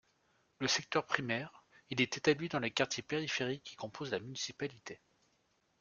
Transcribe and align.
Le 0.57 0.67
secteur 0.67 1.05
primaire: 1.05 1.63
il 1.91 2.01
est 2.01 2.17
établi 2.17 2.49
dans 2.49 2.57
les 2.57 2.71
quartiers 2.71 3.03
périphériques 3.03 3.61
qui 3.65 3.75
composent 3.75 4.09
la 4.13 4.19
municipalité. 4.19 4.99